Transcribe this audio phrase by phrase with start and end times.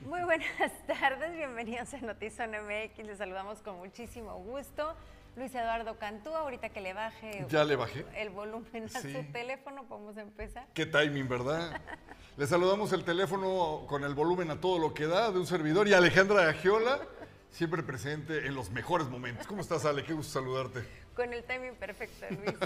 [0.00, 0.46] Muy buenas
[0.86, 4.96] tardes, bienvenidos a Notizón MX, les saludamos con muchísimo gusto.
[5.38, 8.04] Luis Eduardo Cantú, ahorita que le baje Ya le bajé.
[8.16, 9.12] el volumen a Sí.
[9.12, 10.66] su teléfono, podemos empezar.
[10.74, 11.80] Qué timing, ¿verdad?
[12.36, 15.86] Le saludamos el teléfono con el volumen a todo lo que da de un servidor
[15.86, 17.00] y Alejandra Agiola,
[17.50, 19.46] siempre presente en los mejores momentos.
[19.46, 20.02] ¿Cómo estás, Ale?
[20.04, 20.84] Qué gusto saludarte.
[21.14, 22.56] Con el timing perfecto, Luis.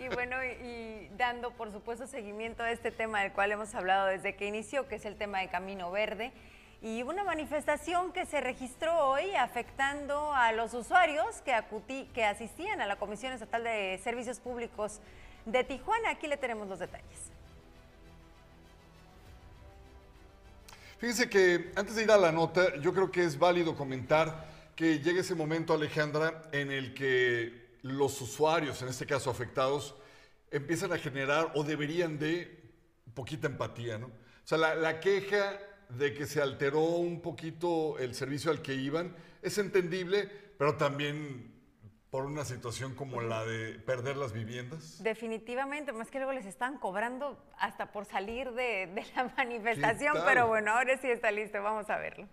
[0.00, 4.06] Y bueno, y, y dando por supuesto seguimiento a este tema del cual hemos hablado
[4.06, 6.32] desde que inició, que es el tema de Camino Verde.
[6.82, 12.80] Y una manifestación que se registró hoy afectando a los usuarios que, acuti- que asistían
[12.80, 14.98] a la Comisión Estatal de Servicios Públicos
[15.46, 16.10] de Tijuana.
[16.10, 17.30] Aquí le tenemos los detalles.
[20.98, 24.98] Fíjense que antes de ir a la nota, yo creo que es válido comentar que
[24.98, 29.94] llega ese momento, Alejandra, en el que los usuarios, en este caso afectados,
[30.50, 32.60] empiezan a generar o deberían de
[33.14, 34.06] poquita empatía, ¿no?
[34.06, 35.58] O sea, la, la queja
[35.90, 41.52] de que se alteró un poquito el servicio al que iban es entendible, pero también
[42.10, 45.02] por una situación como la de perder las viviendas.
[45.02, 50.46] Definitivamente, más que luego les están cobrando hasta por salir de, de la manifestación, pero
[50.46, 52.28] bueno, ahora sí está listo, vamos a verlo.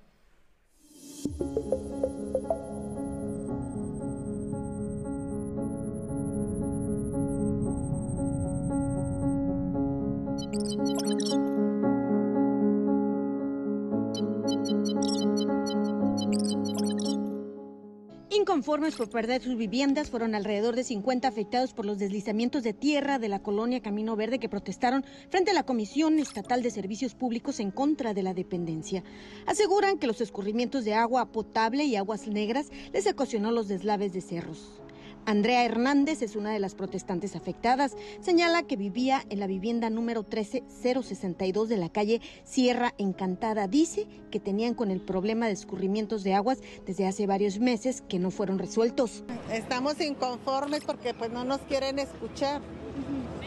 [18.49, 23.19] Inconformes por perder sus viviendas, fueron alrededor de 50 afectados por los deslizamientos de tierra
[23.19, 27.59] de la colonia Camino Verde que protestaron frente a la Comisión Estatal de Servicios Públicos
[27.59, 29.03] en contra de la dependencia.
[29.45, 34.21] Aseguran que los escurrimientos de agua potable y aguas negras les ocasionó los deslaves de
[34.21, 34.81] cerros.
[35.29, 37.95] Andrea Hernández es una de las protestantes afectadas.
[38.19, 43.67] Señala que vivía en la vivienda número 13062 de la calle Sierra Encantada.
[43.67, 46.57] Dice que tenían con el problema de escurrimientos de aguas
[46.87, 49.23] desde hace varios meses que no fueron resueltos.
[49.53, 52.63] Estamos inconformes porque pues no nos quieren escuchar.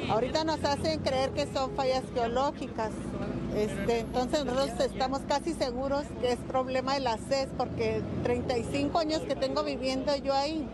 [0.08, 2.92] Ahorita nos hacen creer que son fallas geológicas.
[3.56, 9.22] Este, entonces nosotros estamos casi seguros que es problema de la CES porque 35 años
[9.22, 10.64] que tengo viviendo yo ahí.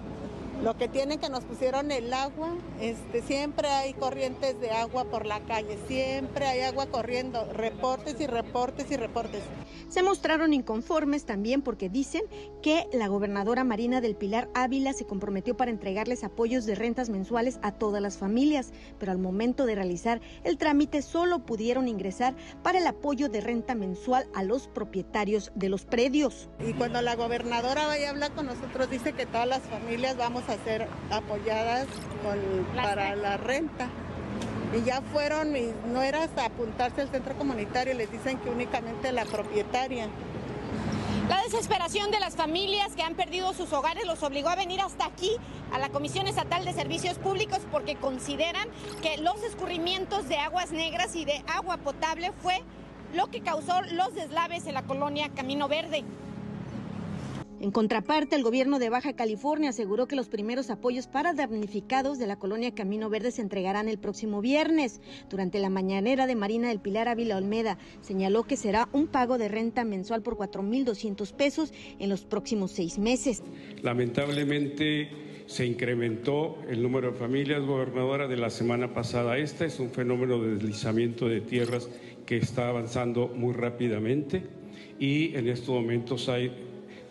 [0.62, 5.24] Lo que tienen que nos pusieron el agua, este, siempre hay corrientes de agua por
[5.24, 9.42] la calle, siempre hay agua corriendo, reportes y reportes y reportes.
[9.88, 12.22] Se mostraron inconformes también porque dicen
[12.60, 17.60] que la gobernadora Marina del Pilar Ávila se comprometió para entregarles apoyos de rentas mensuales
[17.62, 22.78] a todas las familias, pero al momento de realizar el trámite solo pudieron ingresar para
[22.78, 26.50] el apoyo de renta mensual a los propietarios de los predios.
[26.66, 30.47] Y cuando la gobernadora vaya a hablar con nosotros, dice que todas las familias vamos
[30.48, 31.86] a ser apoyadas
[32.22, 33.88] con- para la renta.
[34.76, 39.12] Y ya fueron, y no era hasta apuntarse al centro comunitario, les dicen que únicamente
[39.12, 40.09] la propietaria.
[41.28, 45.04] La desesperación de las familias que han perdido sus hogares los obligó a venir hasta
[45.06, 45.31] aquí,
[45.72, 48.66] a la Comisión Estatal de Servicios Públicos, porque consideran
[49.03, 52.62] que los escurrimientos de aguas negras y de agua potable fue
[53.15, 56.03] lo que causó los deslaves en la colonia Camino Verde.
[57.60, 62.28] En contraparte, el gobierno de Baja California aseguró que los primeros apoyos para damnificados de
[62.28, 65.00] la colonia Camino Verde se entregarán el próximo viernes.
[65.28, 69.48] Durante la mañanera de Marina del Pilar Ávila Olmeda, señaló que será un pago de
[69.48, 73.42] renta mensual por 4.200 pesos en los próximos seis meses.
[73.82, 75.08] Lamentablemente
[75.47, 79.36] se incrementó el número de familias gobernadora de la semana pasada.
[79.36, 81.88] Este es un fenómeno de deslizamiento de tierras
[82.24, 84.44] que está avanzando muy rápidamente
[84.98, 86.52] y en estos momentos hay,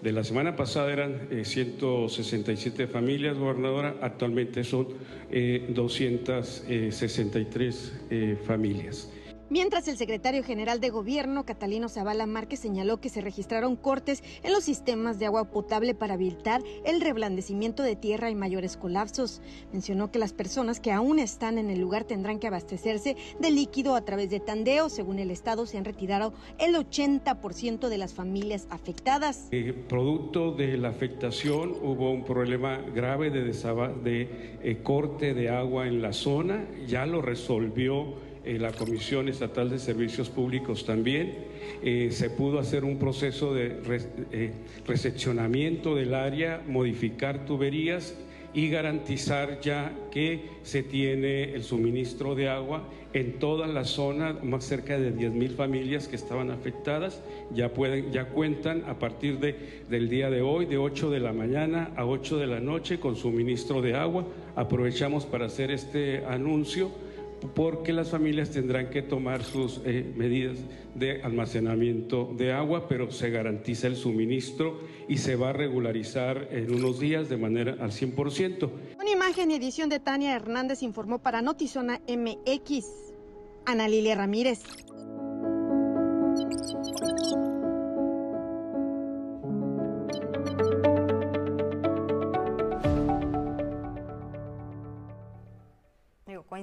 [0.01, 4.87] de la semana pasada eran eh, 167 familias gobernadora, actualmente son
[5.31, 9.09] eh, 263 eh, familias.
[9.49, 14.51] Mientras el secretario general de gobierno, Catalino Zavala Márquez, señaló que se registraron cortes en
[14.51, 19.41] los sistemas de agua potable para evitar el reblandecimiento de tierra y mayores colapsos.
[19.71, 23.95] Mencionó que las personas que aún están en el lugar tendrán que abastecerse de líquido
[23.95, 24.89] a través de tandeo.
[24.89, 29.47] Según el Estado, se han retirado el 80% de las familias afectadas.
[29.51, 36.01] Eh, producto de la afectación hubo un problema grave de, eh, corte de agua en
[36.01, 41.35] la zona, ya lo resolvió eh, la Comisión Estatal de Servicios Públicos también.
[41.83, 43.81] Eh, se pudo hacer un proceso de
[44.31, 44.51] eh,
[44.85, 48.15] recepcionamiento del área, modificar tuberías
[48.53, 54.63] y garantizar ya que se tiene el suministro de agua en toda la zona, más
[54.63, 57.21] cerca de 10.000 familias que estaban afectadas,
[57.53, 61.33] ya, pueden, ya cuentan a partir de, del día de hoy, de 8 de la
[61.33, 64.25] mañana a 8 de la noche, con suministro de agua.
[64.55, 66.91] Aprovechamos para hacer este anuncio
[67.55, 70.57] porque las familias tendrán que tomar sus eh, medidas
[70.95, 76.73] de almacenamiento de agua, pero se garantiza el suministro y se va a regularizar en
[76.73, 78.69] unos días de manera al 100%.
[78.99, 82.85] Una imagen y edición de Tania Hernández informó para Notizona MX.
[83.65, 84.63] Ana Lilia Ramírez.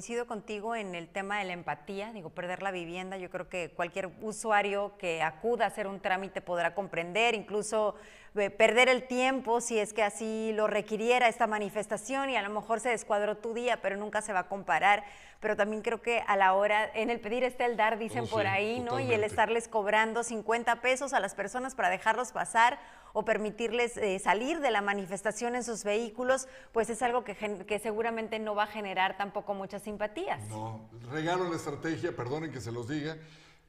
[0.05, 3.71] Coincido contigo en el tema de la empatía, digo, perder la vivienda, yo creo que
[3.71, 7.95] cualquier usuario que acuda a hacer un trámite podrá comprender, incluso
[8.35, 12.81] perder el tiempo si es que así lo requiriera esta manifestación y a lo mejor
[12.81, 15.05] se descuadró tu día, pero nunca se va a comparar.
[15.39, 18.29] Pero también creo que a la hora, en el pedir está el dar, dicen oh,
[18.29, 18.99] por ahí, ¿no?
[18.99, 22.81] Y el estarles cobrando 50 pesos a las personas para dejarlos pasar
[23.13, 27.79] o permitirles eh, salir de la manifestación en sus vehículos, pues es algo que, que
[27.79, 30.43] seguramente no va a generar tampoco muchas simpatías.
[30.49, 33.17] No, regalo la estrategia, perdonen que se los diga,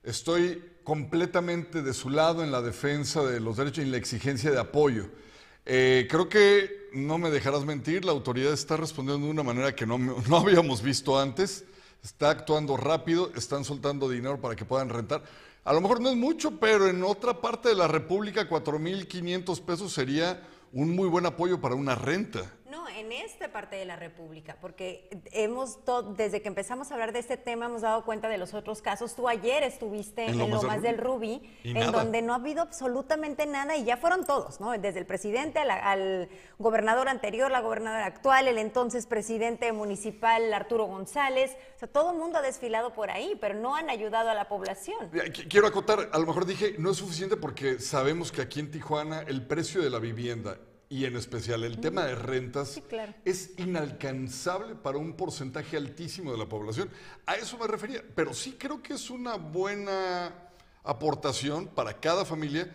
[0.05, 4.51] Estoy completamente de su lado en la defensa de los derechos y en la exigencia
[4.51, 5.09] de apoyo.
[5.65, 9.87] Eh, creo que no me dejarás mentir, la autoridad está respondiendo de una manera que
[9.87, 9.97] no,
[10.29, 11.65] no habíamos visto antes.
[12.03, 15.23] Está actuando rápido, están soltando dinero para que puedan rentar.
[15.63, 19.91] A lo mejor no es mucho, pero en otra parte de la República 4.500 pesos
[19.91, 22.53] sería un muy buen apoyo para una renta
[22.95, 25.79] en esta parte de la República, porque hemos,
[26.15, 29.15] desde que empezamos a hablar de este tema, hemos dado cuenta de los otros casos.
[29.15, 33.75] Tú ayer estuviste en, lo más del Rubí, en donde no ha habido absolutamente nada
[33.75, 34.71] y ya fueron todos, ¿no?
[34.71, 41.51] Desde el presidente al, gobernador anterior, la gobernadora actual, el entonces presidente municipal Arturo González.
[41.75, 44.47] O sea, todo el mundo ha desfilado por ahí, pero no han ayudado a la
[44.47, 45.11] población.
[45.49, 49.21] Quiero acotar, a lo mejor dije, no es suficiente porque sabemos que aquí en Tijuana
[49.21, 50.57] el precio de la vivienda
[50.89, 52.81] y en especial el tema de rentas
[53.23, 56.89] es inalcanzable para un porcentaje altísimo de la población.
[57.25, 60.33] A eso me refería, pero sí creo que es una buena
[60.83, 62.71] aportación para cada familia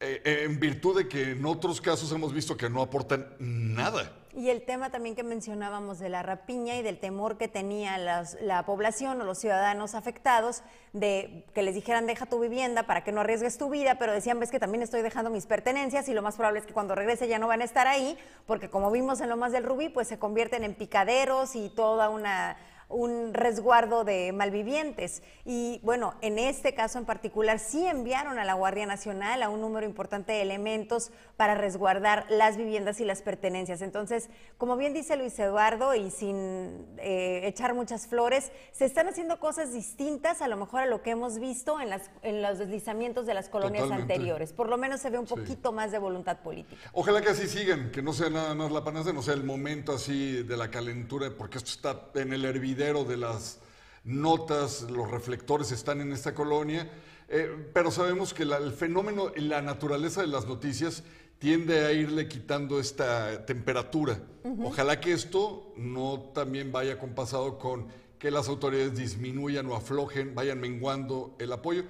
[0.00, 4.23] eh, eh, en virtud de que en otros casos hemos visto que no aportan nada.
[4.36, 8.66] Y el tema también que mencionábamos de la rapiña y del temor que tenía la
[8.66, 13.20] población o los ciudadanos afectados de que les dijeran deja tu vivienda para que no
[13.20, 16.34] arriesgues tu vida, pero decían ves que también estoy dejando mis pertenencias y lo más
[16.34, 19.28] probable es que cuando regrese ya no van a estar ahí, porque como vimos en
[19.28, 22.56] lo más del Rubí, pues se convierten en picaderos y toda una
[22.88, 25.22] un resguardo de malvivientes.
[25.44, 29.60] Y bueno, en este caso en particular sí enviaron a la Guardia Nacional a un
[29.60, 33.82] número importante de elementos para resguardar las viviendas y las pertenencias.
[33.82, 34.28] Entonces,
[34.58, 39.72] como bien dice Luis Eduardo, y sin eh, echar muchas flores, se están haciendo cosas
[39.72, 43.34] distintas a lo mejor a lo que hemos visto en, las, en los deslizamientos de
[43.34, 44.52] las colonias anteriores.
[44.52, 46.90] Por lo menos se ve un poquito más de voluntad política.
[46.92, 49.92] Ojalá que así sigan, que no sea nada más la panacea, no sea el momento
[49.92, 53.60] así de la calentura, porque esto está en el hervidero de las
[54.04, 56.90] notas, los reflectores están en esta colonia,
[57.36, 61.02] eh, pero sabemos que el fenómeno y la naturaleza de las noticias
[61.40, 64.20] tiende a irle quitando esta temperatura.
[64.62, 67.88] Ojalá que esto no también vaya compasado con
[68.20, 71.82] que las autoridades disminuyan o aflojen, vayan menguando el apoyo,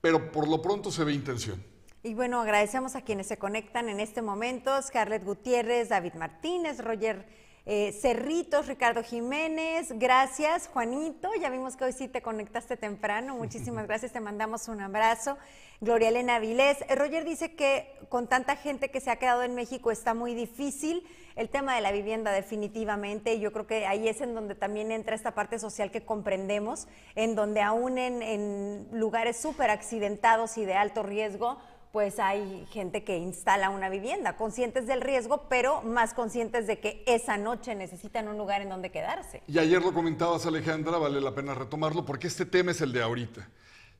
[0.00, 1.62] pero por lo pronto se ve intención.
[2.02, 7.24] Y bueno, agradecemos a quienes se conectan en este momento, Scarlett Gutiérrez, David Martínez, Roger
[7.70, 13.86] eh, Cerritos, Ricardo Jiménez, gracias, Juanito, ya vimos que hoy sí te conectaste temprano, muchísimas
[13.86, 15.36] gracias, te mandamos un abrazo.
[15.82, 19.54] Gloria Elena Vilés, eh, Roger dice que con tanta gente que se ha quedado en
[19.54, 21.06] México está muy difícil
[21.36, 24.90] el tema de la vivienda definitivamente, y yo creo que ahí es en donde también
[24.90, 30.64] entra esta parte social que comprendemos, en donde aún en, en lugares súper accidentados y
[30.64, 31.58] de alto riesgo,
[31.92, 37.02] pues hay gente que instala una vivienda, conscientes del riesgo, pero más conscientes de que
[37.06, 39.42] esa noche necesitan un lugar en donde quedarse.
[39.46, 43.02] Y ayer lo comentabas, Alejandra, vale la pena retomarlo, porque este tema es el de
[43.02, 43.48] ahorita.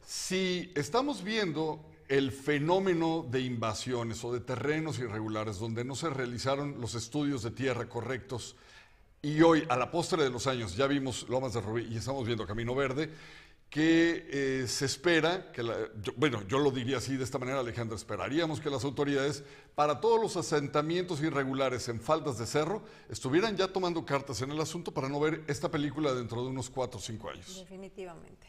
[0.06, 6.80] Si estamos viendo el fenómeno de invasiones o de terrenos irregulares donde no se realizaron
[6.80, 8.56] los estudios de tierra correctos,
[9.20, 12.24] y hoy, a la postre de los años, ya vimos Lomas de Rubí y estamos
[12.24, 13.10] viendo Camino Verde,
[13.70, 15.62] que eh, se espera, que
[16.16, 19.44] bueno, yo lo diría así de esta manera, Alejandro, esperaríamos que las autoridades,
[19.74, 24.60] para todos los asentamientos irregulares en faldas de cerro, estuvieran ya tomando cartas en el
[24.60, 27.56] asunto para no ver esta película dentro de unos cuatro o cinco años.
[27.58, 28.47] Definitivamente.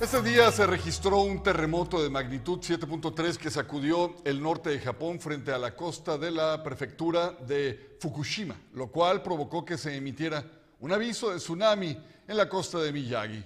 [0.00, 5.20] Este día se registró un terremoto de magnitud 7.3 que sacudió el norte de Japón
[5.20, 10.44] frente a la costa de la prefectura de Fukushima, lo cual provocó que se emitiera
[10.80, 11.96] un aviso de tsunami
[12.26, 13.44] en la costa de Miyagi.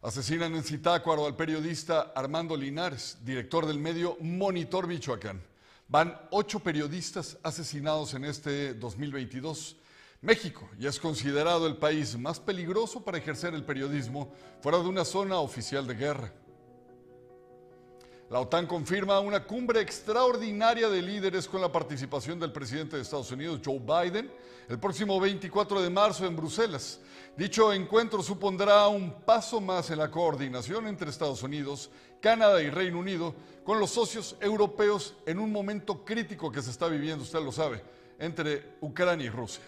[0.00, 5.42] Asesinan en Zitácuaro al periodista Armando Linares, director del medio Monitor Michoacán.
[5.86, 9.76] Van ocho periodistas asesinados en este 2022.
[10.24, 15.04] México ya es considerado el país más peligroso para ejercer el periodismo fuera de una
[15.04, 16.32] zona oficial de guerra.
[18.30, 23.30] La OTAN confirma una cumbre extraordinaria de líderes con la participación del presidente de Estados
[23.32, 24.32] Unidos, Joe Biden,
[24.66, 27.00] el próximo 24 de marzo en Bruselas.
[27.36, 31.90] Dicho encuentro supondrá un paso más en la coordinación entre Estados Unidos,
[32.22, 36.88] Canadá y Reino Unido con los socios europeos en un momento crítico que se está
[36.88, 37.84] viviendo, usted lo sabe,
[38.18, 39.62] entre Ucrania y Rusia.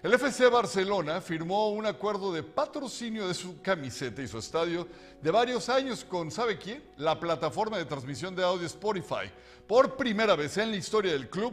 [0.00, 4.86] El FC Barcelona firmó un acuerdo de patrocinio de su camiseta y su estadio
[5.20, 6.84] de varios años con, ¿sabe quién?
[6.98, 9.28] La plataforma de transmisión de audio Spotify.
[9.66, 11.52] Por primera vez en la historia del club,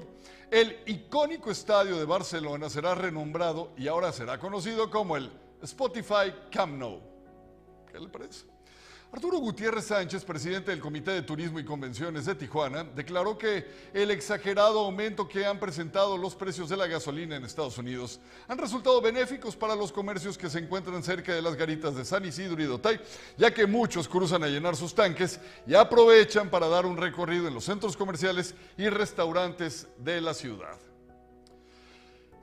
[0.51, 5.31] el icónico estadio de Barcelona será renombrado y ahora será conocido como el
[5.63, 7.01] Spotify Camp Nou.
[7.91, 8.54] ¿Qué le parece?
[9.15, 14.11] Arturo Gutiérrez Sánchez, presidente del Comité de Turismo y Convenciones de Tijuana, declaró que el
[14.11, 18.19] exagerado aumento que han presentado los precios de la gasolina en Estados Unidos
[18.49, 22.25] han resultado benéficos para los comercios que se encuentran cerca de las garitas de San
[22.25, 22.99] Isidro y Dotay,
[23.37, 27.53] ya que muchos cruzan a llenar sus tanques y aprovechan para dar un recorrido en
[27.53, 30.77] los centros comerciales y restaurantes de la ciudad.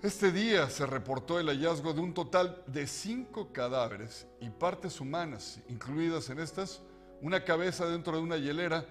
[0.02, 5.60] Este día se reportó el hallazgo de un total de cinco cadáveres y partes humanas,
[5.68, 6.82] incluidas en estas
[7.20, 8.84] una cabeza dentro de una hielera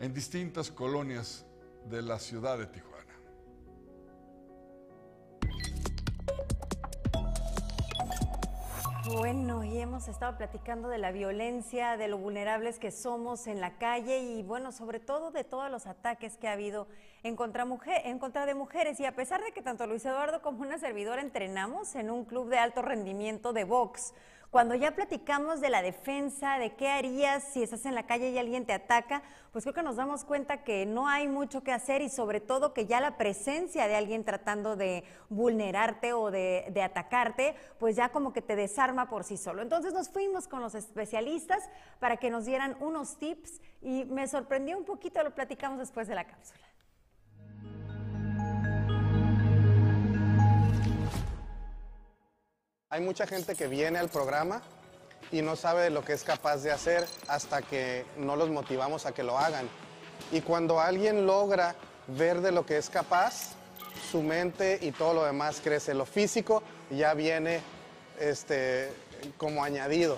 [0.00, 1.44] en distintas colonias
[1.90, 2.93] de la ciudad de Tijuana.
[9.12, 13.76] Bueno, y hemos estado platicando de la violencia, de lo vulnerables que somos en la
[13.76, 16.88] calle y bueno, sobre todo de todos los ataques que ha habido
[17.22, 18.98] en contra, en contra de mujeres.
[19.00, 22.48] Y a pesar de que tanto Luis Eduardo como una servidora entrenamos en un club
[22.48, 24.14] de alto rendimiento de box,
[24.54, 28.38] cuando ya platicamos de la defensa, de qué harías si estás en la calle y
[28.38, 32.02] alguien te ataca, pues creo que nos damos cuenta que no hay mucho que hacer
[32.02, 36.82] y sobre todo que ya la presencia de alguien tratando de vulnerarte o de, de
[36.82, 39.60] atacarte, pues ya como que te desarma por sí solo.
[39.60, 41.68] Entonces nos fuimos con los especialistas
[41.98, 46.14] para que nos dieran unos tips y me sorprendió un poquito, lo platicamos después de
[46.14, 46.63] la cápsula.
[52.94, 54.62] Hay mucha gente que viene al programa
[55.32, 59.12] y no sabe lo que es capaz de hacer hasta que no los motivamos a
[59.12, 59.68] que lo hagan.
[60.30, 61.74] Y cuando alguien logra
[62.06, 63.54] ver de lo que es capaz,
[64.12, 65.92] su mente y todo lo demás crece.
[65.92, 67.62] Lo físico ya viene
[68.20, 68.92] este,
[69.38, 70.16] como añadido.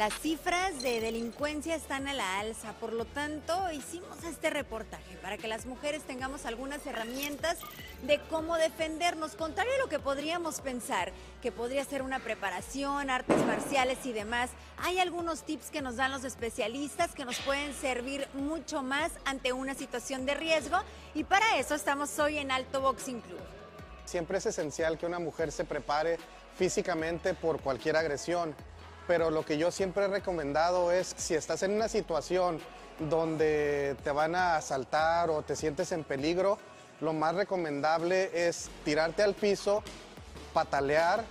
[0.00, 5.36] Las cifras de delincuencia están a la alza, por lo tanto hicimos este reportaje para
[5.36, 7.58] que las mujeres tengamos algunas herramientas
[8.04, 13.44] de cómo defendernos, contrario a lo que podríamos pensar, que podría ser una preparación, artes
[13.44, 14.48] marciales y demás.
[14.78, 19.52] Hay algunos tips que nos dan los especialistas que nos pueden servir mucho más ante
[19.52, 20.78] una situación de riesgo
[21.14, 23.40] y para eso estamos hoy en Alto Boxing Club.
[24.06, 26.16] Siempre es esencial que una mujer se prepare
[26.56, 28.54] físicamente por cualquier agresión
[29.06, 32.60] pero lo que yo siempre he recomendado es si estás en una situación
[33.08, 36.58] donde te van a asaltar o te sientes en peligro,
[37.00, 39.82] lo más recomendable es tirarte al piso,
[40.52, 41.24] patalear,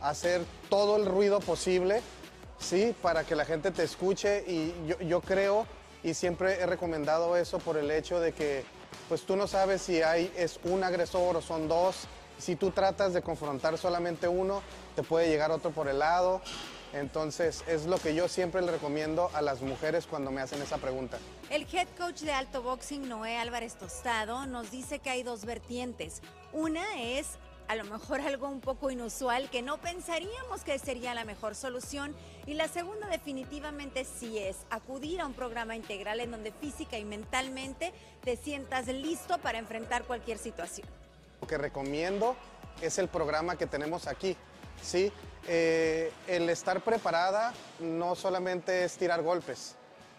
[0.00, 2.02] hacer todo el ruido posible,
[2.58, 2.94] ¿sí?
[3.02, 4.74] Para que la gente te escuche y
[5.06, 5.66] yo, creo
[6.02, 8.64] y siempre he recomendado eso por el hecho de que
[9.08, 12.08] pues tú no sabes si hay, es un agresor o son dos.
[12.38, 14.62] Si tú tratas de confrontar solamente uno,
[14.94, 16.40] te puede llegar otro por el lado.
[16.92, 20.78] Entonces, es lo que yo siempre le recomiendo a las mujeres cuando me hacen esa
[20.78, 21.18] pregunta.
[21.50, 26.22] El head coach de alto boxing, Noé Álvarez Tostado, nos dice que hay dos vertientes.
[26.52, 27.38] Una es
[27.68, 32.14] a lo mejor algo un poco inusual que no pensaríamos que sería la mejor solución.
[32.46, 37.04] Y la segunda definitivamente sí es acudir a un programa integral en donde física y
[37.04, 40.88] mentalmente te sientas listo para enfrentar cualquier situación.
[41.40, 42.36] Lo que recomiendo
[42.80, 44.36] es el programa que tenemos aquí.
[44.82, 45.12] ¿Sí?
[45.48, 49.76] Eh, el estar preparada no solamente es tirar golpes,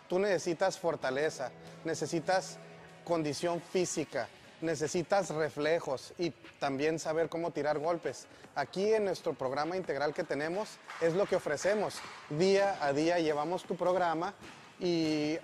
[0.08, 1.52] tú necesitas fortaleza,
[1.84, 2.58] necesitas
[3.04, 4.30] condición física,
[4.62, 8.26] necesitas reflejos y también saber cómo tirar golpes.
[8.56, 11.96] Aquí en nuestro programa integral que tenemos es lo que ofrecemos.
[12.30, 14.34] Día a día llevamos tu programa
[14.80, 15.38] y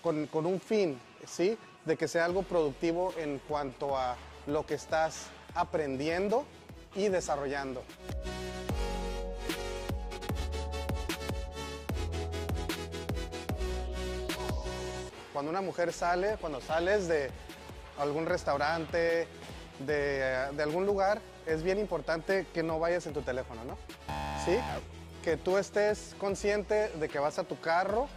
[0.00, 1.58] con, con, un fin, ¿sí?
[1.84, 6.46] De que sea algo productivo en cuanto a lo que estás aprendiendo
[6.94, 7.82] y desarrollando.
[15.32, 17.30] Cuando una mujer sale, cuando sales de
[17.98, 19.26] algún restaurante,
[19.80, 23.78] de, algún lugar, es bien importante que no vayas en tu teléfono, ¿no?
[24.44, 24.58] ¿Sí?
[25.24, 28.08] Que tú estés consciente de que vas a tu carro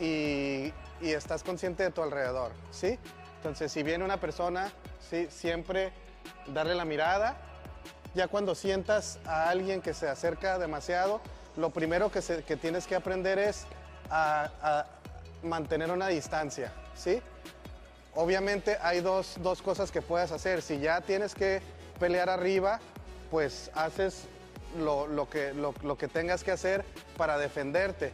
[0.00, 2.98] y, y estás consciente de tu alrededor, ¿sí?
[3.36, 4.72] Entonces, si viene una persona,
[5.10, 5.28] ¿sí?
[5.30, 5.92] Siempre
[6.48, 7.36] darle la mirada.
[8.14, 11.20] Ya cuando sientas a alguien que se acerca demasiado,
[11.56, 13.66] lo primero que, que tienes que aprender es
[14.10, 14.86] a
[15.42, 17.20] mantener una distancia, ¿sí?
[18.14, 20.62] Obviamente hay dos, cosas que puedes hacer.
[20.62, 21.62] Si ya tienes que
[22.00, 22.80] pelear arriba,
[23.30, 24.24] pues haces
[24.78, 26.84] lo, que, lo, que tengas que hacer
[27.16, 28.12] para defenderte.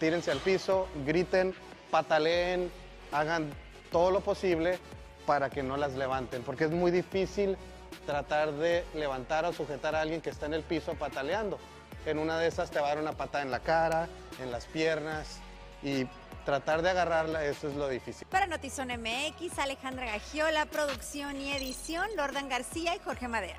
[0.00, 1.54] Tírense al piso, griten,
[1.90, 2.70] pataleen,
[3.12, 3.52] hagan
[3.92, 4.78] todo lo posible
[5.24, 7.56] para que no las levanten, porque es muy difícil
[8.04, 11.58] tratar de levantar o sujetar a alguien que está en el piso pataleando.
[12.06, 14.08] En una de esas te va a dar una patada en la cara,
[14.40, 15.38] en las piernas
[15.82, 16.06] y
[16.44, 18.26] tratar de agarrarla, eso es lo difícil.
[18.28, 23.58] Para Notizón MX, Alejandra Gagiola, producción y edición, Lordan García y Jorge Madera.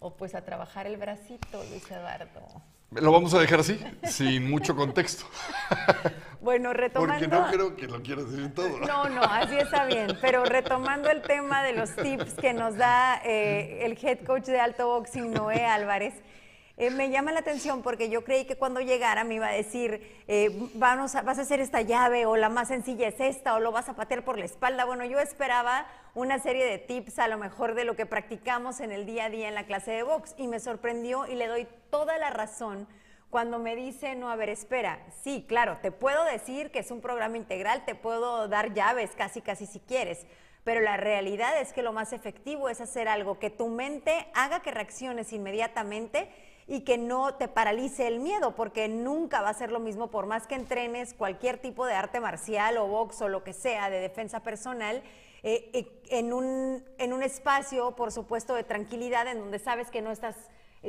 [0.00, 2.40] O pues a trabajar el bracito, Luis Eduardo.
[2.90, 5.24] Lo vamos a dejar así, sin mucho contexto.
[6.40, 7.28] Bueno, retomando...
[7.28, 8.78] Porque no creo que lo quieras decir todo.
[8.78, 10.16] No, no, así está bien.
[10.20, 14.60] Pero retomando el tema de los tips que nos da eh, el head coach de
[14.60, 16.14] alto boxing, Noé Álvarez,
[16.78, 20.22] eh, me llama la atención porque yo creí que cuando llegara me iba a decir,
[20.28, 23.72] eh, vamos vas a hacer esta llave o la más sencilla es esta o lo
[23.72, 24.84] vas a patear por la espalda.
[24.84, 28.92] Bueno, yo esperaba una serie de tips a lo mejor de lo que practicamos en
[28.92, 31.66] el día a día en la clase de box y me sorprendió y le doy
[31.90, 32.86] toda la razón
[33.28, 37.00] cuando me dice, no, a ver, espera, sí, claro, te puedo decir que es un
[37.00, 40.26] programa integral, te puedo dar llaves casi, casi si quieres,
[40.64, 44.60] pero la realidad es que lo más efectivo es hacer algo que tu mente haga
[44.60, 46.30] que reacciones inmediatamente
[46.68, 50.26] y que no te paralice el miedo, porque nunca va a ser lo mismo por
[50.26, 53.98] más que entrenes cualquier tipo de arte marcial o box o lo que sea de
[54.00, 55.02] defensa personal.
[55.42, 60.02] Eh, eh, en, un, en un espacio, por supuesto, de tranquilidad en donde sabes que
[60.02, 60.36] no estás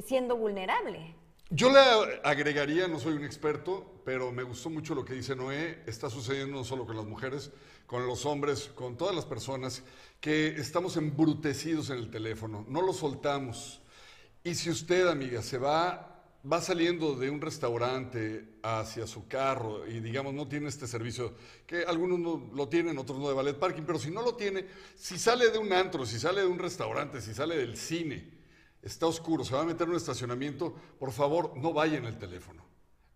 [0.05, 1.15] siendo vulnerable.
[1.51, 1.79] Yo le
[2.23, 6.57] agregaría, no soy un experto, pero me gustó mucho lo que dice Noé, está sucediendo
[6.57, 7.51] no solo con las mujeres,
[7.87, 9.83] con los hombres, con todas las personas,
[10.19, 13.81] que estamos embrutecidos en el teléfono, no lo soltamos.
[14.43, 19.99] Y si usted, amiga, se va, va saliendo de un restaurante hacia su carro y
[19.99, 21.35] digamos no tiene este servicio,
[21.67, 24.65] que algunos no lo tienen, otros no de ballet parking, pero si no lo tiene,
[24.95, 28.31] si sale de un antro, si sale de un restaurante, si sale del cine,
[28.81, 32.17] está oscuro, se va a meter en un estacionamiento, por favor, no vaya en el
[32.17, 32.63] teléfono.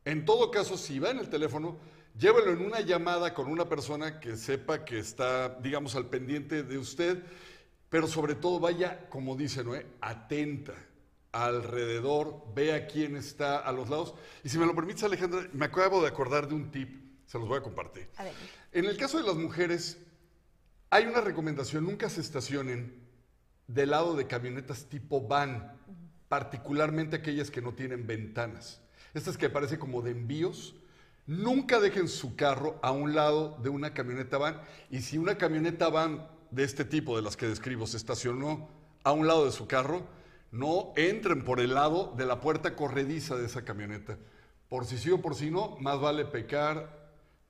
[0.04, 1.78] En todo caso, si va en el teléfono,
[2.20, 6.78] llévelo en una llamada con una persona que sepa que está, digamos, al pendiente de
[6.78, 7.24] usted,
[7.88, 10.74] pero sobre todo vaya, como dice Noé, atenta
[11.34, 14.14] alrededor, vea quién está a los lados.
[14.44, 17.48] Y si me lo permites, Alejandra, me acabo de acordar de un tip, se los
[17.48, 18.08] voy a compartir.
[18.72, 19.98] En el caso de las mujeres,
[20.90, 23.04] hay una recomendación, nunca se estacionen
[23.68, 25.76] del lado de camionetas tipo van,
[26.30, 28.82] particularmente aquellas que no tienen ventanas.
[29.14, 30.76] Estas que parecen como de envíos,
[31.26, 34.62] nunca dejen su carro a un lado de una camioneta van.
[34.92, 38.70] Y si una camioneta van de este tipo, de las que describo, se estacionó
[39.04, 40.06] a un lado de su carro,
[40.54, 44.20] no entren por el lado de la puerta corrediza de esa camioneta.
[44.70, 47.02] Por si sí o por si no, más vale pecar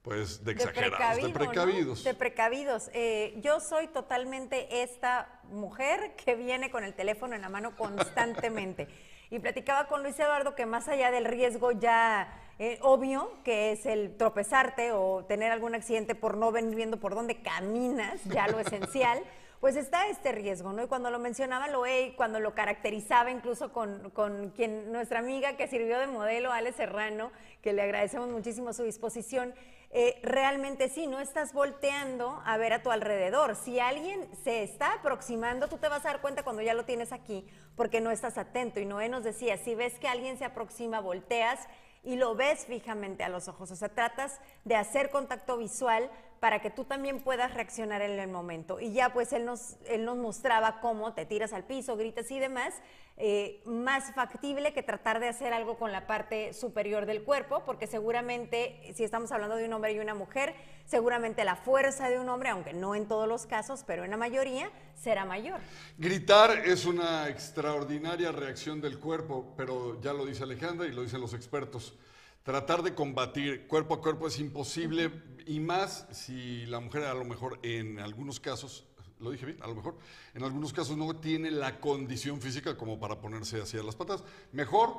[0.01, 2.03] pues de exagerados, de, precavidos.
[2.05, 2.89] De precavidos.
[2.93, 8.87] Eh, yo soy totalmente esta mujer que viene con el teléfono en la mano constantemente.
[9.29, 13.85] y platicaba con Luis Eduardo que más allá del riesgo ya eh, obvio, que es
[13.85, 18.59] el tropezarte o tener algún accidente por no venir viendo por dónde caminas, ya lo
[18.59, 19.19] esencial
[19.63, 20.83] pues está este riesgo, ¿no?
[20.83, 25.69] Y cuando lo mencionaba Loey, cuando lo caracterizaba incluso con, con, quien, nuestra amiga que
[25.69, 29.55] sirvió de modelo, Ale Serrano, que le agradecemos muchísimo su disposición,
[29.91, 33.55] eh, realmente sí, no estás volteando a ver a tu alrededor.
[33.55, 37.13] Si alguien se está aproximando, tú te vas a dar cuenta cuando ya lo tienes
[37.13, 37.47] aquí,
[37.77, 38.81] porque no estás atento.
[38.81, 41.57] Y Noé nos decía, si ves que alguien se aproxima, volteas
[42.03, 43.71] y lo ves fijamente a los ojos.
[43.71, 46.11] O sea, tratas de hacer contacto visual
[46.43, 48.81] para que tú también puedas reaccionar en el momento.
[48.81, 52.37] Y ya pues él nos, él nos mostraba cómo te tiras al piso, gritas y
[52.37, 52.73] demás,
[53.15, 57.87] eh, más factible que tratar de hacer algo con la parte superior del cuerpo, porque
[57.87, 60.53] seguramente, si estamos hablando de un hombre y una mujer,
[60.83, 64.17] seguramente la fuerza de un hombre, aunque no en todos los casos, pero en la
[64.17, 64.69] mayoría,
[65.01, 65.61] será mayor.
[65.97, 71.21] Gritar es una extraordinaria reacción del cuerpo, pero ya lo dice Alejandra y lo dicen
[71.21, 71.97] los expertos.
[72.43, 75.09] Tratar de combatir cuerpo a cuerpo es imposible
[75.45, 78.85] y más si la mujer a lo mejor en algunos casos,
[79.21, 79.97] lo dije bien, a lo mejor
[80.33, 84.25] en algunos casos no tiene la condición física como para ponerse así a las patas.
[84.51, 84.93] Mejor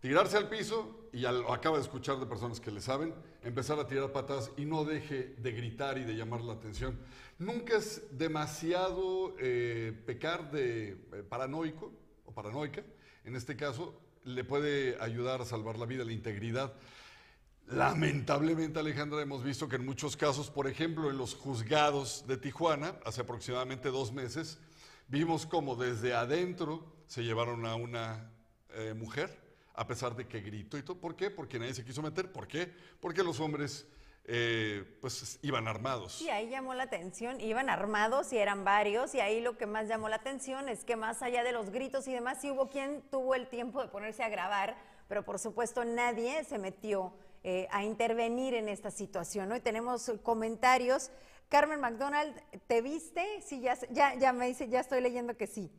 [0.00, 3.86] tirarse al piso y al, acaba de escuchar de personas que le saben, empezar a
[3.86, 6.98] tirar patas y no deje de gritar y de llamar la atención.
[7.38, 11.90] Nunca es demasiado eh, pecar de eh, paranoico
[12.26, 12.84] o paranoica,
[13.24, 16.74] en este caso le puede ayudar a salvar la vida, la integridad.
[17.66, 22.94] Lamentablemente, Alejandra, hemos visto que en muchos casos, por ejemplo, en los juzgados de Tijuana,
[23.04, 24.58] hace aproximadamente dos meses,
[25.08, 28.30] vimos como desde adentro se llevaron a una
[28.70, 29.40] eh, mujer,
[29.74, 30.98] a pesar de que gritó y todo.
[30.98, 31.30] ¿Por qué?
[31.30, 32.32] Porque nadie se quiso meter.
[32.32, 32.72] ¿Por qué?
[33.00, 33.86] Porque los hombres
[34.26, 36.22] eh, pues iban armados.
[36.22, 39.86] Y ahí llamó la atención, iban armados y eran varios, y ahí lo que más
[39.86, 43.02] llamó la atención es que más allá de los gritos y demás, sí hubo quien
[43.10, 44.76] tuvo el tiempo de ponerse a grabar,
[45.08, 49.52] pero por supuesto nadie se metió eh, a intervenir en esta situación.
[49.52, 51.10] Hoy tenemos comentarios.
[51.50, 52.34] Carmen McDonald,
[52.66, 53.42] ¿te viste?
[53.42, 55.70] Sí, ya, me dice, ya estoy leyendo que sí.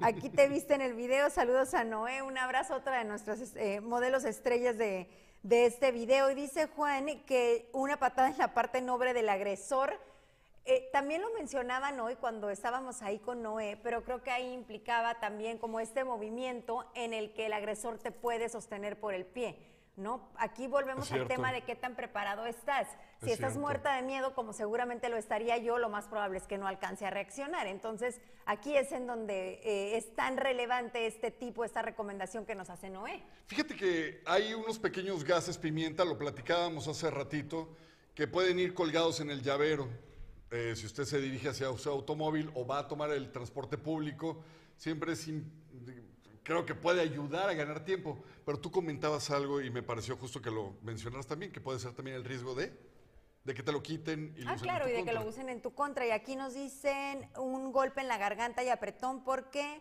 [0.00, 1.28] Aquí te viste en el video.
[1.28, 2.22] Saludos a Noé.
[2.22, 5.08] Un abrazo otra de nuestros eh, modelos estrellas de,
[5.42, 6.30] de este video.
[6.30, 9.98] Y dice Juan que una patada en la parte noble del agresor.
[10.66, 15.18] Eh, también lo mencionaban hoy cuando estábamos ahí con Noé, pero creo que ahí implicaba
[15.18, 19.58] también como este movimiento en el que el agresor te puede sostener por el pie.
[19.96, 20.28] ¿no?
[20.36, 22.88] Aquí volvemos al tema de qué tan preparado estás.
[23.22, 26.56] Si estás muerta de miedo, como seguramente lo estaría yo, lo más probable es que
[26.56, 27.66] no alcance a reaccionar.
[27.66, 32.70] Entonces, aquí es en donde eh, es tan relevante este tipo, esta recomendación que nos
[32.70, 33.22] hace Noé.
[33.46, 37.76] Fíjate que hay unos pequeños gases pimienta, lo platicábamos hace ratito,
[38.14, 39.88] que pueden ir colgados en el llavero.
[40.50, 44.42] Eh, si usted se dirige hacia su automóvil o va a tomar el transporte público,
[44.76, 45.28] siempre es
[46.42, 48.24] creo que puede ayudar a ganar tiempo.
[48.46, 51.92] Pero tú comentabas algo y me pareció justo que lo mencionaras también, que puede ser
[51.92, 52.72] también el riesgo de,
[53.44, 55.62] de que te lo quiten y lo ah, claro, y de que lo usen en
[55.62, 56.06] tu contra.
[56.06, 59.80] Y aquí nos dicen un golpe en la garganta y apretón porque...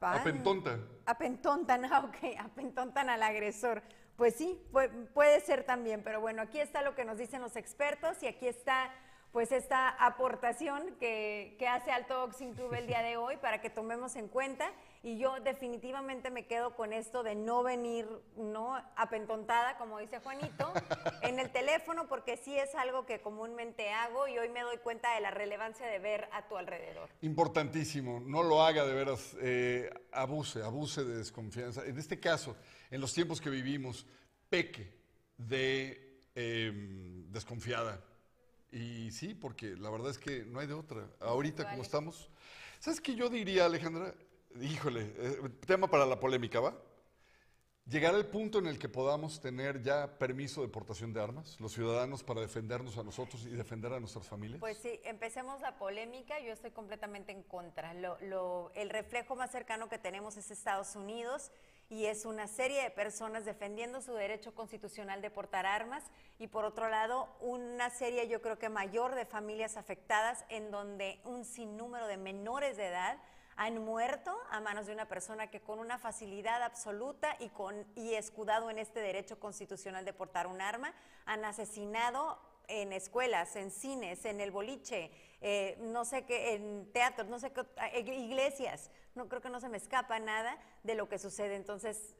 [0.00, 0.86] apentontan.
[1.06, 3.82] Apentontan, ah, ok, apentontan al agresor.
[4.16, 4.62] Pues sí,
[5.14, 8.46] puede ser también, pero bueno, aquí está lo que nos dicen los expertos y aquí
[8.46, 8.92] está
[9.32, 14.16] pues esta aportación que, hace Alto Oxing Club el día de hoy para que tomemos
[14.16, 14.70] en cuenta.
[15.02, 20.72] Y yo definitivamente me quedo con esto de no venir no apentontada, como dice Juanito,
[21.22, 25.14] en el teléfono, porque sí es algo que comúnmente hago y hoy me doy cuenta
[25.14, 27.08] de la relevancia de ver a tu alrededor.
[27.22, 31.82] Importantísimo, no lo haga de veras, eh, abuse, abuse de desconfianza.
[31.86, 32.54] En este caso,
[32.90, 34.06] en los tiempos que vivimos,
[34.50, 34.92] peque
[35.38, 38.00] de em, desconfiada
[38.72, 41.08] y sí, porque la verdad es que no hay de otra.
[41.20, 42.28] Ahorita como estamos.
[42.78, 44.14] ¿Sabes qué yo diría, Alejandra?
[44.58, 46.74] Híjole, eh, tema para la polémica, ¿va?
[47.86, 51.72] Llegar al punto en el que podamos tener ya permiso de portación de armas, los
[51.72, 54.60] ciudadanos, para defendernos a nosotros y defender a nuestras familias.
[54.60, 56.38] Pues sí, empecemos la polémica.
[56.40, 57.92] Yo estoy completamente en contra.
[57.92, 61.50] El reflejo más cercano que tenemos es Estados Unidos
[61.88, 66.04] y es una serie de personas defendiendo su derecho constitucional de portar armas
[66.38, 71.20] y por otro lado una serie yo creo que mayor de familias afectadas en donde
[71.24, 73.18] un sinnúmero de menores de edad
[73.60, 78.14] han muerto a manos de una persona que con una facilidad absoluta y, con, y
[78.14, 80.94] escudado en este derecho constitucional de portar un arma,
[81.26, 85.10] han asesinado en escuelas, en cines, en el boliche,
[85.42, 87.60] eh, no sé qué, en teatros, no sé qué,
[87.92, 88.90] eh, iglesias.
[89.14, 91.54] No creo que no se me escapa nada de lo que sucede.
[91.54, 92.16] Entonces,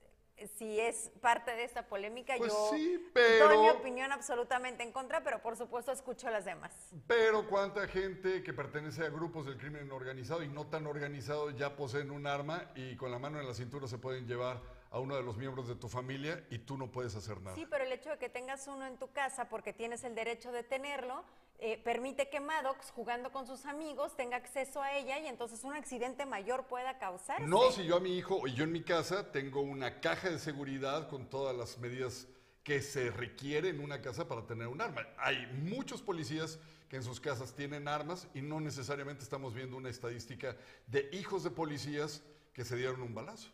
[0.57, 2.70] si es parte de esta polémica, pues yo
[3.12, 6.72] pero, doy mi opinión absolutamente en contra, pero por supuesto escucho a las demás.
[7.07, 11.76] Pero cuánta gente que pertenece a grupos del crimen organizado y no tan organizado ya
[11.76, 15.16] poseen un arma y con la mano en la cintura se pueden llevar a uno
[15.16, 17.55] de los miembros de tu familia y tú no puedes hacer nada.
[17.55, 20.50] Sí, pero el hecho de que tengas uno en tu casa porque tienes el derecho
[20.53, 21.24] de tenerlo,
[21.61, 25.75] eh, permite que Maddox, jugando con sus amigos, tenga acceso a ella y entonces un
[25.75, 27.46] accidente mayor pueda causarse.
[27.46, 30.38] No, si yo a mi hijo y yo en mi casa tengo una caja de
[30.38, 32.27] seguridad con todas las medidas
[32.62, 35.07] que se requieren en una casa para tener un arma.
[35.18, 39.90] Hay muchos policías que en sus casas tienen armas y no necesariamente estamos viendo una
[39.90, 43.51] estadística de hijos de policías que se dieron un balazo.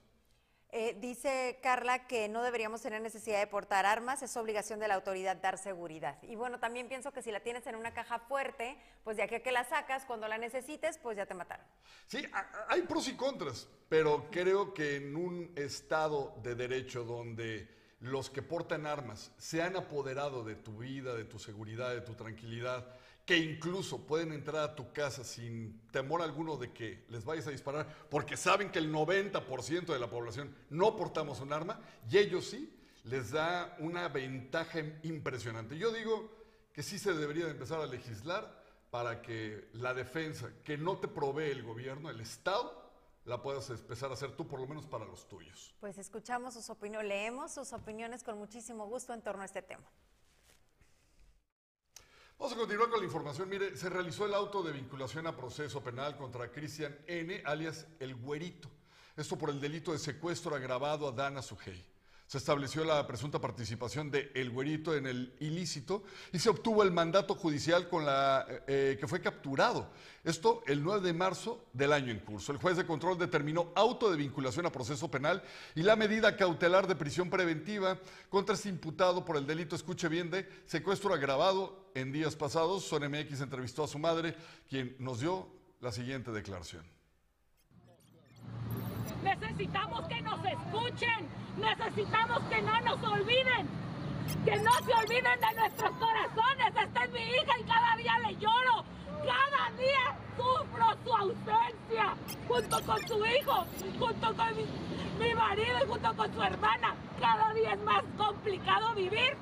[0.72, 4.94] Eh, dice Carla que no deberíamos tener necesidad de portar armas, es obligación de la
[4.94, 6.20] autoridad dar seguridad.
[6.22, 9.42] Y bueno, también pienso que si la tienes en una caja fuerte, pues ya que,
[9.42, 11.64] que la sacas, cuando la necesites, pues ya te mataron.
[12.08, 12.26] Sí,
[12.68, 18.42] hay pros y contras, pero creo que en un estado de derecho donde los que
[18.42, 22.86] portan armas se han apoderado de tu vida, de tu seguridad, de tu tranquilidad,
[23.26, 27.50] que incluso pueden entrar a tu casa sin temor alguno de que les vayas a
[27.50, 32.46] disparar, porque saben que el 90% de la población no portamos un arma, y ellos
[32.46, 35.76] sí, les da una ventaja impresionante.
[35.76, 36.30] Yo digo
[36.72, 41.08] que sí se debería de empezar a legislar para que la defensa que no te
[41.08, 42.86] provee el gobierno, el Estado,
[43.24, 45.74] la puedas empezar a hacer tú, por lo menos para los tuyos.
[45.80, 49.84] Pues escuchamos sus opiniones, leemos sus opiniones con muchísimo gusto en torno a este tema.
[52.38, 53.48] Vamos a continuar con la información.
[53.48, 58.14] Mire, se realizó el auto de vinculación a proceso penal contra Cristian N., alias El
[58.14, 58.68] Güerito.
[59.16, 61.82] Esto por el delito de secuestro agravado a Dana Sujei.
[62.26, 66.90] Se estableció la presunta participación de El Güerito en el ilícito y se obtuvo el
[66.90, 69.90] mandato judicial con la eh, que fue capturado.
[70.24, 72.50] Esto el 9 de marzo del año en curso.
[72.50, 75.40] El juez de control determinó auto de vinculación a proceso penal
[75.76, 80.28] y la medida cautelar de prisión preventiva contra este imputado por el delito, escuche bien,
[80.28, 81.86] de secuestro agravado.
[81.94, 84.36] En días pasados, Son MX entrevistó a su madre,
[84.68, 85.48] quien nos dio
[85.80, 86.95] la siguiente declaración.
[89.26, 93.66] Necesitamos que nos escuchen Necesitamos que no nos olviden,
[94.44, 96.66] que no se olviden de nuestros corazones.
[96.84, 98.84] Esta es mi hija y cada día le lloro.
[99.24, 102.14] Cada día sufro su ausencia
[102.46, 103.64] junto con su hijo,
[103.98, 104.56] junto con
[105.18, 106.94] mi, marido y junto con su hermana.
[107.20, 109.34] Cada día es más complicado vivir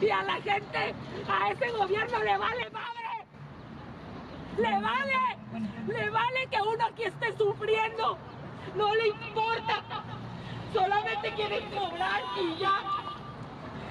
[0.00, 0.94] y a la gente,
[1.28, 2.96] a ese gobierno le vale madre.
[4.58, 8.16] Le vale, le vale que uno aquí esté sufriendo.
[8.74, 9.82] No le importa
[10.76, 12.80] solamente quieren cobrar y ya.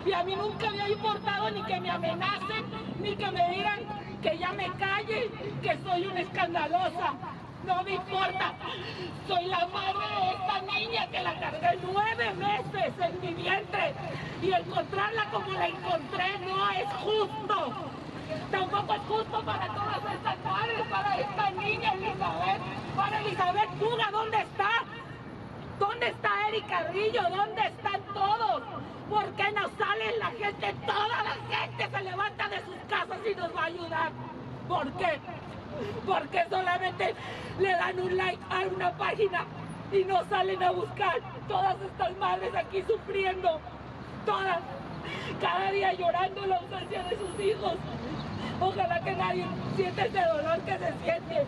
[0.05, 2.65] Y a mí nunca me ha importado ni que me amenacen,
[2.99, 3.79] ni que me digan
[4.21, 5.31] que ya me calle,
[5.63, 7.13] que soy una escandalosa.
[7.65, 8.53] No me importa.
[9.27, 13.95] Soy la madre de esta niña que la cargué nueve meses en mi vientre.
[14.43, 17.73] Y encontrarla como la encontré no es justo.
[18.51, 22.61] Tampoco es justo para todas estas madres, para esta niña Elizabeth.
[22.95, 24.69] Para Elizabeth Puga, ¿dónde está?
[25.79, 27.21] ¿Dónde está Eric Carrillo?
[27.29, 28.63] ¿Dónde están todos?
[29.09, 30.75] ¿Por qué no sale la gente?
[30.85, 34.11] Toda la gente se levanta de sus casas y nos va a ayudar.
[34.67, 35.19] ¿Por qué?
[36.05, 37.15] Porque solamente
[37.59, 39.45] le dan un like a una página
[39.91, 41.19] y no salen a buscar.
[41.47, 43.59] Todas estas madres aquí sufriendo.
[44.25, 44.59] Todas.
[45.41, 47.75] Cada día llorando la ausencia de sus hijos.
[48.59, 51.45] Ojalá que nadie siente ese dolor que se siente.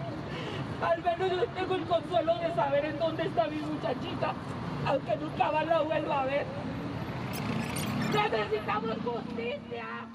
[0.81, 4.33] Al menos yo tengo el consuelo de saber en dónde está mi muchachita,
[4.85, 6.45] aunque nunca más la vuelva a ver.
[8.13, 10.07] Necesitamos justicia.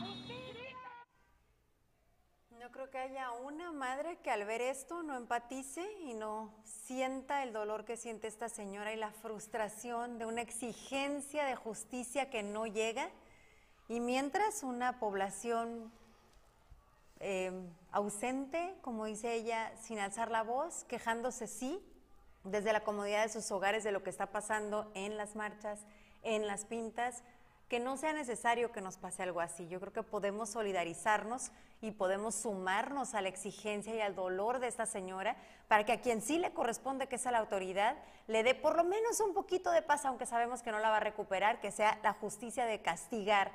[2.62, 7.42] No creo que haya una madre que al ver esto no empatice y no sienta
[7.42, 12.44] el dolor que siente esta señora y la frustración de una exigencia de justicia que
[12.44, 13.10] no llega.
[13.92, 15.92] Y mientras una población
[17.24, 21.80] Em, ausente, como dice ella, sin alzar la voz, quejándose sí,
[22.42, 25.78] desde la comodidad de sus hogares de lo que está pasando en las marchas,
[26.24, 27.22] en las pintas,
[27.68, 29.68] que no sea necesario que nos pase algo así.
[29.68, 34.66] Yo creo que podemos solidarizarnos y podemos sumarnos a la exigencia y al dolor de
[34.66, 35.36] esta señora
[35.68, 38.76] para que a quien sí le corresponde, que es a la autoridad, le dé por
[38.76, 41.70] lo menos un poquito de paz, aunque sabemos que no la va a recuperar, que
[41.70, 43.52] sea la justicia de castigar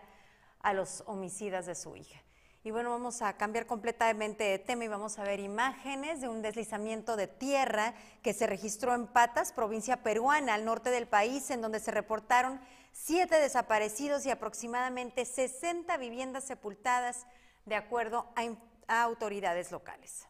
[0.68, 2.22] a los homicidas de su hija.
[2.62, 6.42] Y bueno, vamos a cambiar completamente de tema y vamos a ver imágenes de un
[6.42, 11.62] deslizamiento de tierra que se registró en Patas, provincia peruana, al norte del país, en
[11.62, 12.60] donde se reportaron
[12.92, 17.28] siete desaparecidos y aproximadamente 60 viviendas sepultadas,
[17.66, 20.28] de acuerdo a, autoridades locales.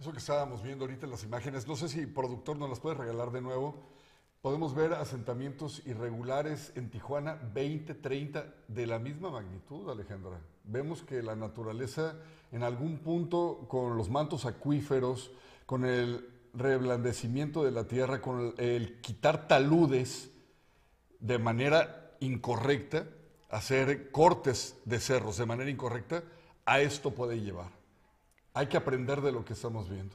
[0.00, 2.96] Eso que estábamos viendo ahorita en las imágenes, no sé si productor nos las puede
[2.96, 3.97] regalar de nuevo.
[4.40, 10.40] Podemos ver asentamientos irregulares en Tijuana, 20, 30, de la misma magnitud, Alejandra.
[10.62, 12.14] Vemos que la naturaleza,
[12.52, 15.32] en algún punto, con los mantos acuíferos,
[15.66, 20.30] con el reblandecimiento de la tierra, con el, quitar taludes
[21.18, 23.08] de manera incorrecta,
[23.50, 26.22] hacer cortes de cerros de manera incorrecta,
[26.64, 27.72] a esto puede llevar.
[28.54, 30.14] Hay que aprender de lo que estamos viendo.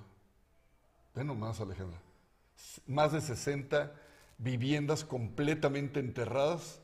[1.13, 1.99] Ve nomás, Alejandra.
[2.87, 3.91] Más de 60
[4.43, 6.81] viviendas completamente enterradas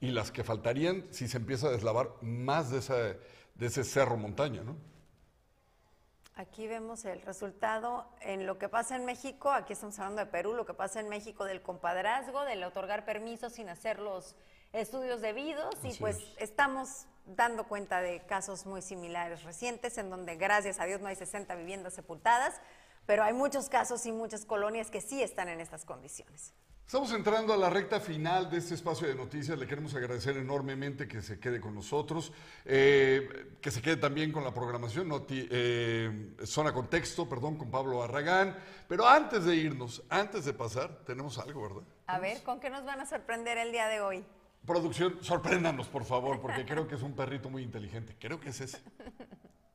[0.00, 3.18] y las que faltarían si se empieza a deslavar más de,
[3.60, 4.76] ese cerro montaña, ¿no?
[6.34, 10.52] Aquí vemos el resultado en lo que pasa en México, aquí estamos hablando de Perú,
[10.52, 14.36] lo que pasa en México del compadrazgo, del otorgar permisos sin hacer los
[14.74, 16.34] estudios debidos y pues es.
[16.36, 21.16] estamos dando cuenta de casos muy similares recientes en donde gracias a Dios no hay
[21.16, 22.60] 60 viviendas sepultadas,
[23.06, 26.52] pero hay muchos casos y muchas colonias que sí están en estas condiciones.
[26.86, 29.58] Estamos entrando a la recta final de este espacio de noticias.
[29.58, 32.32] Le queremos agradecer enormemente que se quede con nosotros,
[32.64, 38.04] eh, que se quede también con la programación Noti- eh, Zona Contexto, perdón, con Pablo
[38.04, 38.56] Arragán.
[38.86, 41.82] Pero antes de irnos, antes de pasar, tenemos algo, ¿verdad?
[42.06, 44.24] A ver, ¿con qué nos van a sorprender el día de hoy?
[44.64, 48.14] Producción, sorpréndanos, por favor, porque creo que es un perrito muy inteligente.
[48.20, 48.78] Creo que es ese.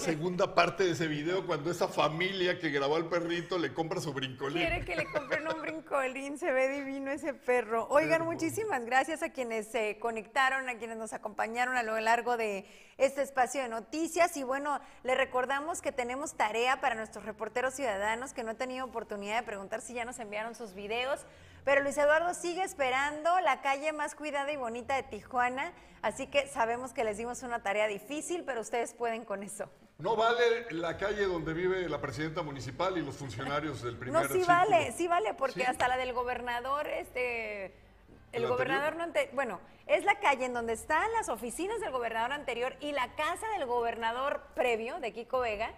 [0.00, 4.14] segunda parte de ese video cuando esa familia que grabó al perrito le compra su
[4.14, 4.56] brincolín.
[4.56, 7.86] Quiere que le compren un brincolín, se ve divino ese perro.
[7.90, 12.64] Oigan, muchísimas gracias a quienes se conectaron, a quienes nos acompañaron a lo largo de
[12.96, 14.36] este espacio de noticias.
[14.38, 18.86] Y bueno, le recordamos que tenemos tarea para nuestros reporteros ciudadanos que no han tenido
[18.86, 21.20] oportunidad de preguntar si ya nos enviaron sus videos.
[21.64, 25.74] Pero Luis Eduardo sigue esperando la calle más cuidada y bonita de Tijuana.
[26.00, 29.70] Así que sabemos que les dimos una tarea difícil, pero ustedes pueden con eso.
[30.00, 34.28] No vale la calle donde vive la presidenta municipal y los funcionarios del primer No,
[34.28, 34.56] sí círculo.
[34.56, 35.66] vale, sí vale, porque Sí.
[35.66, 40.54] hasta la del gobernador, este, el ¿El gobernador no, ante- bueno, es la calle en
[40.54, 45.40] donde están las oficinas del gobernador anterior y la casa del gobernador previo, de Kiko
[45.40, 45.72] Vega,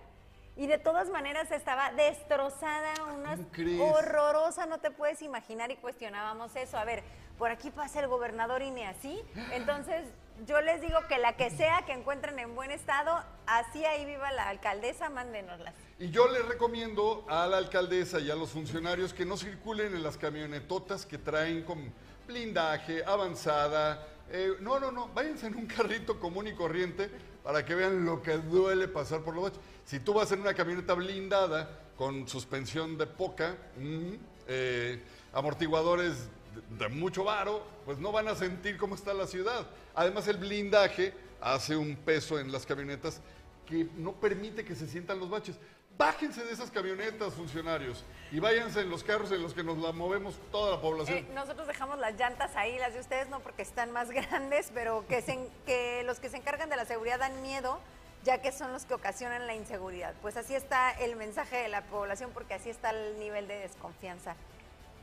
[0.54, 3.38] y de todas maneras estaba destrozada, una
[3.82, 6.76] horrorosa, no te puedes imaginar, y cuestionábamos eso.
[6.78, 7.02] A ver,
[7.38, 9.20] por aquí pasa el gobernador y ni así.
[9.52, 10.06] Entonces,
[10.46, 14.30] yo les digo que la que sea que encuentren en buen estado, así ahí viva
[14.32, 15.74] la alcaldesa, mándenoslas.
[15.98, 20.02] Y yo le recomiendo a la alcaldesa y a los funcionarios que no circulen en
[20.02, 21.92] las camionetotas que traen con
[22.26, 24.06] blindaje, avanzada.
[24.30, 27.10] eh, no, no, no, váyanse en un carrito común y corriente
[27.42, 29.60] para que vean lo que duele pasar por los baches.
[29.84, 34.14] Si tú vas en una camioneta blindada con suspensión de poca, mm,
[34.48, 35.02] eh,
[35.32, 36.28] amortiguadores
[36.70, 39.66] de, mucho varo, pues no van a sentir cómo está la ciudad.
[39.94, 43.20] Además el blindaje hace un peso en las camionetas
[43.66, 45.56] que no permite que se sientan los baches.
[45.96, 49.92] Bájense de esas camionetas, funcionarios, y váyanse en los carros en los que nos la
[49.92, 51.18] movemos toda la población.
[51.18, 55.04] Eh, nosotros dejamos las llantas ahí, las de ustedes no porque están más grandes, pero
[55.06, 57.78] que los que se encargan de la seguridad dan miedo,
[58.24, 60.14] ya que son los que ocasionan la inseguridad.
[60.22, 64.34] Pues así está el mensaje de la población, porque así está el nivel de desconfianza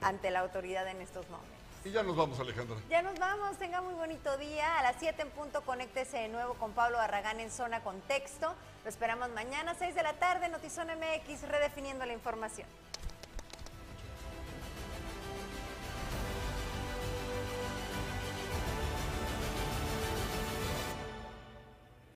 [0.01, 1.59] ante la autoridad en estos momentos.
[1.85, 2.75] Y ya nos vamos, Alejandra.
[2.89, 4.79] Ya nos vamos, tenga muy bonito día.
[4.79, 8.53] A las 7 en punto, conéctese de nuevo con Pablo Barragán en Zona Contexto.
[8.83, 12.67] Lo esperamos mañana, 6 de la tarde, Notizón MX, redefiniendo la información.